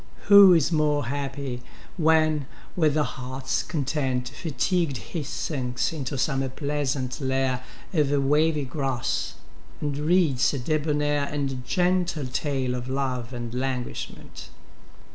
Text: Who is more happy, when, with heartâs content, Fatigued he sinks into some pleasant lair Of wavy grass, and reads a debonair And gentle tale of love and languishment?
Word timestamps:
Who 0.29 0.53
is 0.53 0.71
more 0.71 1.05
happy, 1.05 1.61
when, 1.95 2.47
with 2.75 2.95
heartâs 2.95 3.67
content, 3.67 4.29
Fatigued 4.29 4.97
he 4.97 5.21
sinks 5.21 5.93
into 5.93 6.17
some 6.17 6.49
pleasant 6.55 7.21
lair 7.21 7.63
Of 7.93 8.09
wavy 8.11 8.65
grass, 8.65 9.35
and 9.79 9.95
reads 9.95 10.55
a 10.55 10.57
debonair 10.57 11.25
And 11.25 11.63
gentle 11.63 12.25
tale 12.25 12.73
of 12.73 12.89
love 12.89 13.31
and 13.31 13.53
languishment? 13.53 14.49